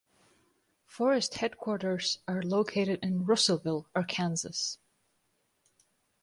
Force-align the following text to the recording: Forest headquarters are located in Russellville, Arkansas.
Forest 0.87 1.35
headquarters 1.35 2.17
are 2.27 2.41
located 2.41 2.97
in 3.03 3.23
Russellville, 3.23 3.85
Arkansas. 3.93 4.77